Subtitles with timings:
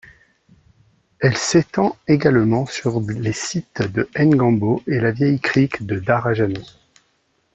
[1.19, 6.75] Elle s'étend également sur les sites de Ng'ambo et la vieille crique de Darajani.